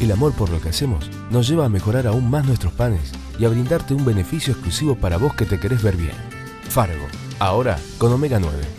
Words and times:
El 0.00 0.12
amor 0.12 0.32
por 0.34 0.50
lo 0.50 0.60
que 0.60 0.68
hacemos 0.68 1.10
nos 1.30 1.48
lleva 1.48 1.64
a 1.64 1.70
mejorar 1.70 2.06
aún 2.06 2.28
más 2.28 2.44
nuestros 2.44 2.72
panes 2.74 3.12
y 3.38 3.46
a 3.46 3.48
brindarte 3.48 3.94
un 3.94 4.04
beneficio 4.04 4.52
exclusivo 4.52 4.94
para 4.94 5.16
vos 5.16 5.34
que 5.34 5.46
te 5.46 5.58
querés 5.58 5.82
ver 5.82 5.96
bien. 5.96 6.16
Fargo, 6.68 7.06
ahora 7.38 7.78
con 7.98 8.12
Omega 8.12 8.38
9. 8.38 8.76